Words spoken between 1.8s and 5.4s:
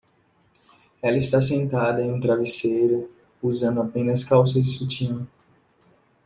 em um travesseiro, usando apenas calças e sutiã.